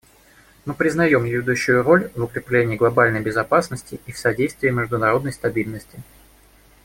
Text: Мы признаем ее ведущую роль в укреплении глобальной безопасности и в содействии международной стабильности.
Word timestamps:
Мы 0.65 0.73
признаем 0.73 1.25
ее 1.25 1.41
ведущую 1.41 1.83
роль 1.83 2.09
в 2.15 2.23
укреплении 2.23 2.75
глобальной 2.75 3.21
безопасности 3.21 4.01
и 4.07 4.11
в 4.11 4.17
содействии 4.17 4.71
международной 4.71 5.31
стабильности. 5.31 5.99